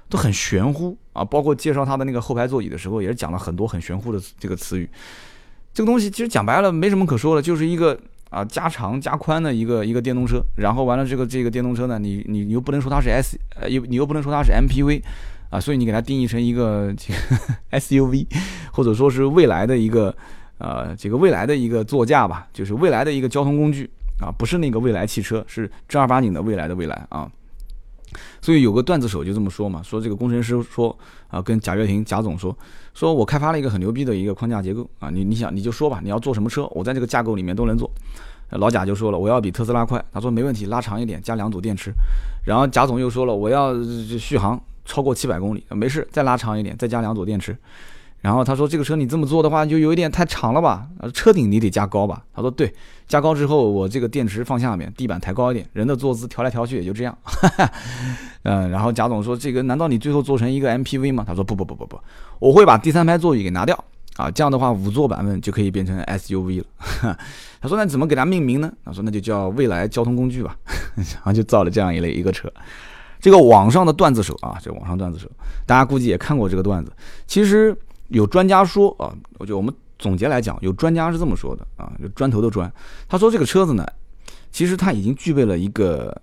[0.09, 1.23] 都很玄乎啊。
[1.23, 4.89] 包括介绍它的那个后排座椅的时候，也是讲了很多很玄乎的这个词语。
[5.73, 10.41] 这个东西其实讲白了没什么可说的，就是一个啊加长加宽的一个一个电动车。
[10.57, 15.01] 然后完了这个这个电动车呢，你你又不能说它是 S，又你又不能说它是 MPV。
[15.49, 16.93] 啊，所以你给它定义成一个
[17.71, 18.27] SUV，
[18.73, 20.13] 或者说是未来的一个
[20.57, 23.89] 呃这个未来的一个座驾吧，就是未来的一个交通工具
[24.21, 27.29] 啊，不是那个未来汽车，是正儿八经的未来的未来啊。
[28.41, 32.55] 所以有个段子手就这么说嘛，说这个工程师说啊，跟贾跃亭贾总说，
[32.93, 37.91] 说我开发了一个很牛逼的一个框架结构啊，你你想你就说吧，你要做什么车，我在这个架构里面都能做。
[38.51, 41.91] 老贾就说了，我要比特斯拉快，他说没问题，拉长一点，加两组电池。
[42.45, 43.73] 然后贾总又说了，我要
[44.17, 44.59] 续航。
[44.89, 47.53] 超过七百公里，没事，再拉长一点，再加两组电池。
[48.19, 50.87] 然后他说：“这个车你这么做的话，就有一点太长了吧？
[51.13, 52.73] 车顶你得加高吧？”他说：“对，
[53.07, 57.15] 加高之后，我这个电池放下面，地板抬高一点，人的坐姿调来调去也就这样。
[58.43, 61.99] ”嗯，然后贾总说：“这个难道你最后做成一个 MPV 吗？”他说：“不不不不不，
[62.39, 63.81] 我会把第三排座椅给拿掉
[64.15, 66.65] 啊，这样的话五座版本就可以变成 SUV 了。
[67.61, 70.57] ”他说：“那怎么给它命名呢？”他说：“那就叫未来交通工具吧。
[70.97, 72.51] ”然后就造了这样一类一个车。
[73.19, 75.27] 这个网上的段子手啊，这网上段子手，
[75.65, 76.91] 大家估计也看过这个段子。
[77.25, 77.75] 其实
[78.09, 82.71] 有专家说啊，我就我们总结来讲，有专家是这么说的啊，就砖头的砖。
[83.07, 83.85] 他说这个车子呢，
[84.51, 86.15] 其实它已经具备了一个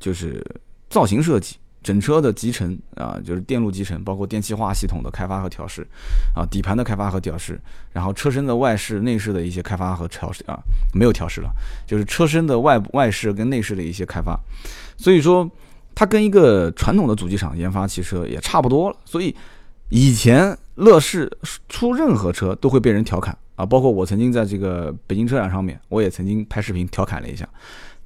[0.00, 0.44] 就是
[0.88, 5.86] 造型设计，整车的集成啊，就是电路集成，包括电气化系统的开发和调试
[6.34, 7.60] 啊，底盘的开发和调试，
[7.92, 10.58] 然后车身的外饰、内饰的一些开发和调试啊，
[10.94, 11.50] 没有调试了，
[11.86, 14.38] 就是车身的外外饰跟内饰的一些开发。
[14.96, 15.50] 所以说。
[15.92, 19.34] 它跟一个传统的主机厂研发汽车也差不多了，所以
[19.90, 21.30] 以前乐视
[21.68, 27.46] 出任何车都会被人调侃啊，包括我曾经在这个北京车展上面，我也曾经拍视频调侃了一下。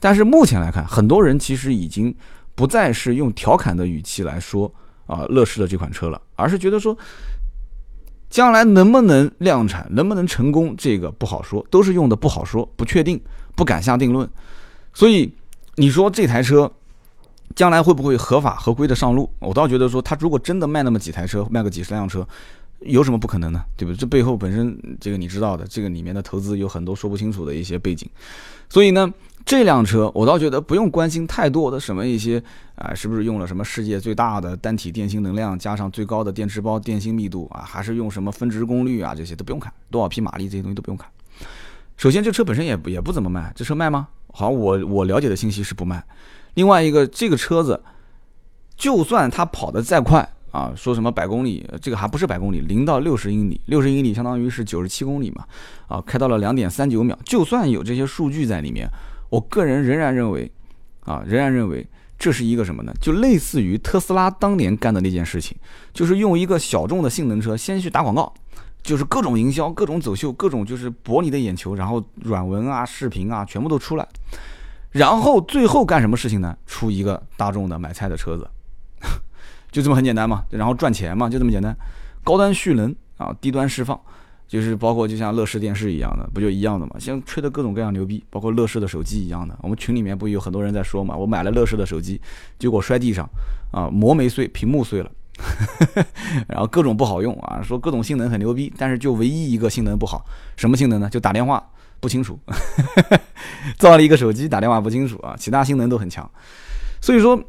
[0.01, 2.15] 但是目前来看，很多人其实已经
[2.55, 4.73] 不再是用调侃的语气来说
[5.07, 6.97] 啊乐视的这款车了，而是觉得说
[8.29, 13.21] 将来能不能量产，能不能成功，这个不好说，都是用的不好说，不确定，
[13.55, 14.29] 不敢下定论。
[14.93, 15.33] 所以
[15.77, 16.71] 你说这台车。
[17.55, 19.31] 将来会不会合法合规的上路？
[19.39, 22.27] 我倒觉得说，他如果真的卖那么几台车，卖个几十辆车，
[22.85, 23.64] 有什么不可能呢？
[23.77, 23.97] 对不对？
[23.97, 28.09] 这背后本身这个你知道的，这个里面的投资有很多说不清楚的一些背景，
[28.68, 29.12] 所以呢，
[29.44, 32.42] 这辆车我倒觉得不用关心太多的什么一些
[32.75, 41.09] 啊，是不是用了什么世界最大的单体电芯能量，加上最高的电池包电芯密度啊，还是用什么分值功率啊，这些都不用看，多少匹马力这些东西都不用看。
[41.97, 44.09] 首先，这车本身也也不怎么卖，这车卖吗？
[44.33, 46.05] 好像，我我了解的信息是不卖。
[46.55, 47.81] 另外一个，这个车子
[48.77, 50.29] 就算它跑得再快。
[50.55, 55.45] 啊，说什么百公里，这个还不是百公里，零到六十英里，六十英里相当于是九十七公里嘛，
[55.88, 57.19] 啊，开到了两点三九秒。
[57.25, 58.88] 就算有这些数据在里面，
[59.31, 60.49] 我个人仍然认为，
[61.01, 61.85] 啊，仍然认为
[62.17, 62.95] 这是一个什么呢？
[63.01, 65.57] 就类似于特斯拉当年干的那件事情，
[65.93, 68.33] 就是用一个小众的性能车先去打广告，
[68.81, 74.07] 就是各种营销、各种走秀、各种就是博你的眼球，然后软文啊、视频啊全部都出来，
[74.93, 76.57] 然后最后干什么事情呢？
[76.64, 78.49] 出一个大众的买菜的车子。
[79.75, 81.77] 就这么很简单嘛，然后赚钱嘛，就这么简单。
[82.23, 84.01] 高端蓄能啊，低端释放，
[84.47, 86.93] 就是包括就像乐视电视一样的，不就一样的嘛？
[86.97, 89.59] 像吹的各种各样牛逼，包括乐视的手机一样的。
[89.63, 92.21] 我们群里面不有很多人在说嘛，我买了乐视的手机，
[92.57, 93.29] 结果摔地上
[93.73, 95.11] 啊，膜没碎，屏幕碎了，
[96.47, 100.25] 然后各种不好用啊，说各种性能很牛逼，但是就唯一一个性能不好，
[100.57, 101.11] 什么性能呢？
[101.11, 101.61] 就打电话
[101.99, 102.39] 不清楚，
[103.77, 106.31] 造了一个手机打电话不清楚啊，其他性能都很强，
[107.01, 107.43] 所以说。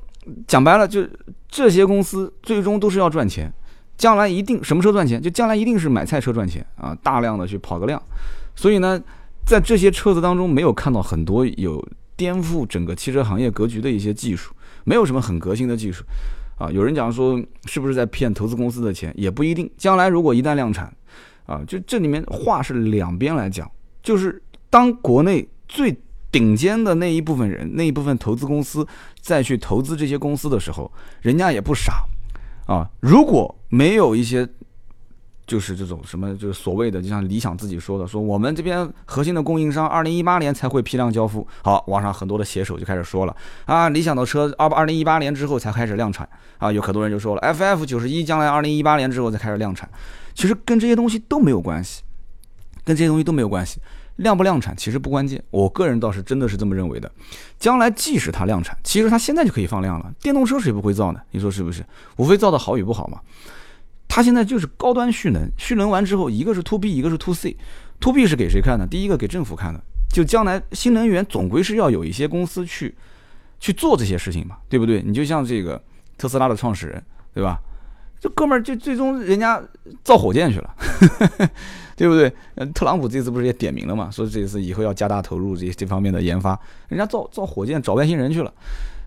[0.47, 1.07] 讲白了，就
[1.47, 3.51] 这些公司最终都是要赚钱，
[3.97, 8.01] 将来一定什么车赚钱，就将来一定是买菜车赚钱啊，大量的去跑个量。
[8.55, 9.01] 所以呢，
[9.45, 11.85] 在这些车子当中，没有看到很多有
[12.15, 16.03] 颠覆整个汽车行业格局的一些技术，没有什么很革新的技术
[16.57, 16.71] 啊。
[16.71, 19.13] 有人讲说，是不是在骗投资公司的钱？
[19.15, 19.69] 也不一定。
[19.77, 20.91] 将来如果一旦量产，
[21.45, 23.69] 啊，就这里面话是两边来讲，
[24.01, 25.95] 就是当国内最。
[26.35, 28.85] 顶尖的那一部分人，那一部分投资公司
[29.21, 32.03] 再去投资这些公司的时候，人家也不傻
[32.67, 32.85] 啊。
[32.99, 34.45] 如果没有一些，
[35.47, 41.47] 就是这种什么，就是所谓的，就像理想自己说的，说我们这边核心的供应商二零一八年才会批量交付。
[41.63, 46.69] 好，网上很多的写手就开始说了啊，理想的车二二零一八年之后才开始量产啊。
[46.69, 49.89] 有很多人就说了，FF 九十一将来二零一八年之后才开始量产。
[50.33, 52.03] 其实跟这些东西都没有关系，
[52.83, 53.79] 跟这些东西都没有关系。
[54.17, 57.11] 量不量产其实不关键，我个人倒是真的是这么认为的。
[57.59, 60.13] 将来即使它量产，其实它现在就可以放量了。
[60.21, 61.19] 电动车谁不会造呢？
[61.31, 61.85] 你说是不是？
[62.17, 63.19] 无非造的好与不好嘛。
[64.07, 67.57] 它现在就是高端蓄能，蓄能完之后，一个是 to B，一个是 to C。
[67.99, 68.87] to B 是给谁看的？
[68.87, 72.95] 第一个给政府看的，就将来新能源总归是要有一些公司去
[73.59, 75.01] 去做这些事情嘛，对不对？
[75.01, 75.81] 你就像这个
[76.17, 77.59] 特斯拉的创始人，对吧？
[78.19, 79.61] 这哥们儿就最终人家
[80.03, 80.75] 造火箭去了。
[81.95, 82.31] 对不对？
[82.55, 84.11] 呃，特朗普这次不是也点名了嘛？
[84.11, 88.53] 说这次以后要加大投入这这方面的研发，人家造造火箭找外星人去了，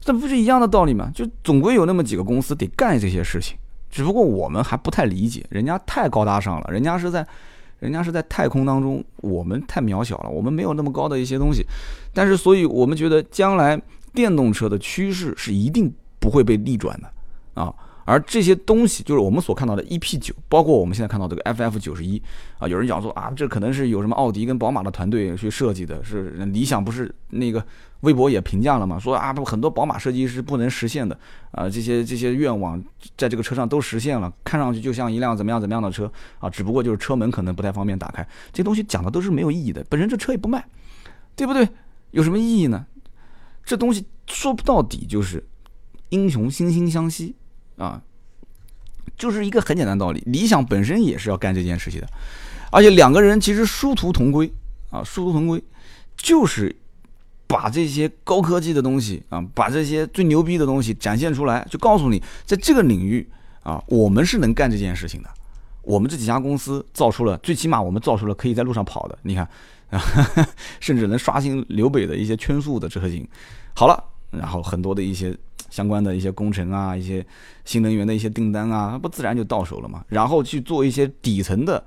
[0.01, 1.11] 这不是一样的道理吗？
[1.15, 3.59] 就总归有那么几个公司得干这些事情，
[3.91, 7.27] 只不过我们还不太理解，人家太高大上了，人家是在，
[7.79, 11.63] 人家是在太空当中，我们太渺小了，我们没有那么高的一些东西，
[12.15, 13.79] 但是所以我们觉得将来
[14.15, 17.75] 电动车的趋势是一定不会被逆转的啊。
[18.09, 22.21] 而这些东西就是我们所看到的 EP 九，包括我们现在看到这个 FF 九十一
[22.59, 27.63] 啊，有人讲说啊，这可能是有什么奥迪跟宝马的团队去设计的，是理想不是那个
[28.01, 31.15] 微博也评价了嘛，说啊不很多宝马设计师不能实现的
[31.51, 32.83] 啊，这些这些愿望
[33.15, 40.67] 在这个车上都实现了，看上去就像一辆怎么样怎么样的车啊，只不过就是车门可能不太方便打开，这东西讲的都是没有意义的，本身这车也不卖，
[41.37, 41.69] 对不对？
[42.13, 42.87] 有什么意义呢？
[43.67, 45.47] 这东西说不到底就是
[46.09, 47.35] 英雄惺惺相惜。
[47.79, 48.03] 啊，
[49.17, 50.23] 就是一个很简单道理。
[50.27, 52.09] 理想本身也是要干这件事情的，
[52.71, 54.53] 而且两个人其实殊途同归
[54.91, 55.63] 啊，殊途同归，
[56.17, 56.75] 就是
[57.47, 63.27] 把这些高科技的东西啊，把这些最牛逼的东西展现出来，就告诉你，在这个领域
[63.63, 65.31] 啊，我们是能干这件事情的。
[65.83, 69.49] 我们这几家公司造出了，最起码我们造出了可以在路上跑的，你看
[69.91, 70.03] 啊，
[70.81, 73.27] 甚至能刷新刘北的一些圈速的车型。
[73.75, 75.37] 好了，然后很多的一些。
[75.71, 77.25] 相关的一些工程啊，一些
[77.65, 80.05] 新能源的一些订单啊，不自然就到手了嘛？
[80.09, 81.83] 然后去做一些底层的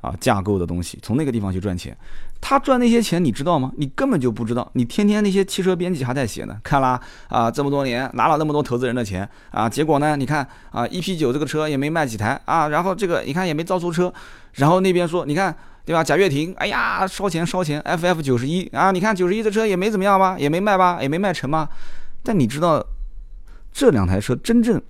[0.00, 1.96] 啊架构的东西，从那个地方去赚钱。
[2.44, 3.70] 他赚那些钱，你知道吗？
[3.76, 4.68] 你根本就不知道。
[4.74, 14.12] 你天天那些汽车编辑还在写呢，看啦啊，这么多年拿了那么多投资人的钱啊，结果呢，你看啊，EP 九这个车也没卖几台啊，然后这个你看也没造出车，
[14.54, 16.02] 然后那边说你看对吧？
[16.02, 21.68] 贾跃亭，哎呀烧钱烧钱，FF 九十一啊，你看九十一的车也没怎么样吧，也没卖吧，也没卖成吧？
[22.24, 22.84] 但你知道？
[23.72, 24.80] 这两台车真正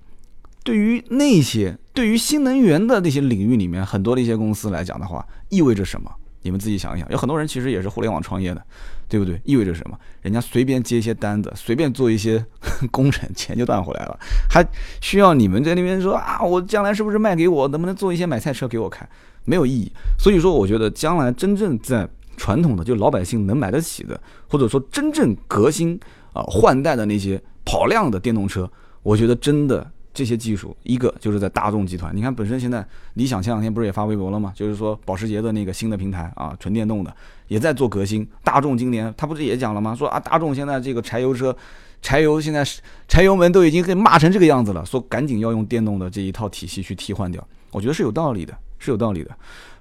[0.63, 6.11] 对于那些对于新能源的那些领域里面很多的一些公司来讲的话，意味着什么？
[6.41, 8.61] 你们自己想一想，有很多人其实也是互联网创业的，
[9.07, 9.39] 对不对？
[9.45, 9.97] 意味着什么？
[10.21, 12.45] 人家随便接一些单子，随便做一些
[12.91, 14.19] 工程，钱就赚回来了，
[14.49, 14.61] 还
[14.99, 17.67] 需要你们在那边说啊，我将来是不是卖给我？
[17.69, 19.07] 能不能做一些买菜车给我开？
[19.45, 19.89] 没有意义。
[20.19, 22.05] 所以说，我觉得将来真正在
[22.35, 24.19] 传统的，就老百姓能买得起的，
[24.49, 25.97] 或者说真正革新
[26.33, 28.69] 啊换代的那些跑量的电动车，
[29.01, 29.89] 我觉得真的。
[30.15, 32.15] 这些技术，一个就是在大众集团。
[32.15, 34.53] 你看，本身现在理想前两天不是也发微博了吗？
[34.55, 37.11] 就是说保时捷的那个新的平台啊，纯电动的
[37.47, 38.23] 也在做革新。
[38.43, 39.95] 大众今年他不是也讲了吗？
[39.95, 41.57] 说啊，大众现在这个柴油车，
[41.99, 42.63] 柴油现在
[43.07, 47.43] 柴油门都已经给骂成这个样子了，说赶紧要用电动的这一套体系去替换掉。
[47.71, 49.31] 我觉得是有道理的，是有道理的。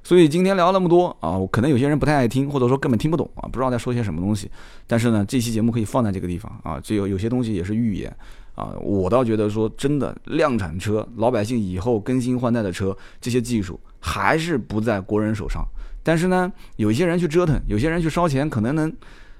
[0.04, 4.50] 所以今天聊那么多啊，我可能有些人不太爱听，或者说根本听不懂啊，不知道在说些什么东西。
[4.86, 8.14] 但是呢，这期节目可以放在这个地方啊，这有有些东西也是预言。
[8.54, 15.64] 啊，我倒觉得说真的，量产车，老百姓以后更新换代的车，这些技术还是不在国人手上。
[16.02, 18.92] 但是呢，有一些人去折腾，有些人去烧钱，可能能，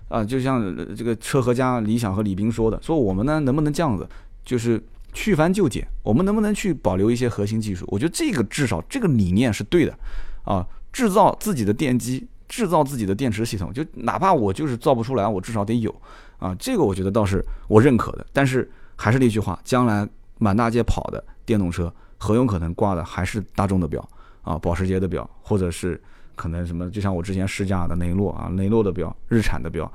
[0.08, 4.08] 啊，就像这个车和家、理想和李斌说的，说我们呢能不能这样子，
[4.46, 4.82] 就是
[5.12, 7.84] 去繁就简，我们能不能去保留一些核心技术？
[7.88, 9.94] 我觉得这个至少这个理念是对的，
[10.44, 15.94] 啊，制造自己的电机，制造自己的电池系统，就哪怕我就是造不出来，我至少得有，
[16.38, 18.70] 啊，这个我觉得倒是我认可的，但是。
[18.94, 20.06] 还是那句话，将来
[20.38, 24.06] 满大街跑的电动车，很有可能挂的还是大众的标
[24.42, 26.00] 啊，保时捷的标，或者是
[26.36, 29.90] 可能什么，就像我之前试驾的雷诺啊，雷诺的标，日产的标，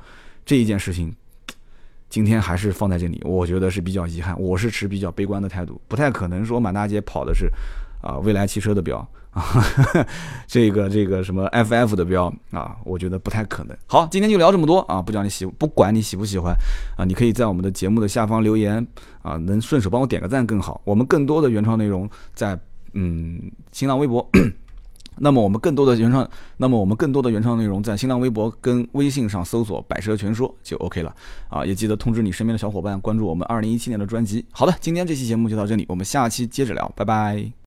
[0.46, 1.16] 这一件事情，
[2.10, 7.50] 今天还是放在这里，我觉得是比较遗憾，我是持比较悲观的态度，不太可能说满大街跑的是
[8.02, 8.98] 啊，蔚来汽车的标
[9.32, 9.46] 啊。
[10.48, 13.78] 这个这个什么 FF 的标啊，我觉得不太可能。
[13.86, 16.56] 好，今天就聊这么多啊，不讲你喜，不管你喜不喜欢
[16.98, 18.86] 啊，你可以在我们的节目的下方留言
[19.22, 20.82] 啊，能顺手帮我点个赞更好。
[20.84, 22.60] 我们更多的原创内容在
[22.94, 23.40] 嗯
[23.72, 24.28] 新浪微博，
[25.20, 26.28] 那么我们更多的原创，
[26.58, 31.16] 那么我们更多的原创内容在新浪微博跟微信上搜索“百车全说”就 OK 了
[31.50, 34.46] 啊，也记得通知你身边的小伙伴关注我们二零一七年的专辑。
[34.52, 37.58] 好的，今天这期节目就到这里，我们下期接着聊，拜拜。